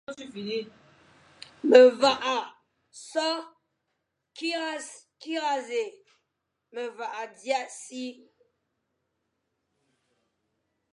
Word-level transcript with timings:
Me 1.69 1.79
vagha 2.01 2.35
so 3.11 3.27
kirase, 5.27 5.83
mé 6.73 6.83
vagha 6.97 7.21
dia 7.41 7.59
si, 7.81 8.03